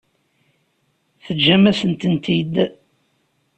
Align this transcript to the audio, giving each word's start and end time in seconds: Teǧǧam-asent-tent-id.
Teǧǧam-asent-tent-id. 1.25 2.55